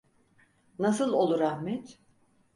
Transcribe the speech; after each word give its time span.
Nasıl 0.79 1.13
olur 1.13 1.39
Ahmet? 1.39 1.99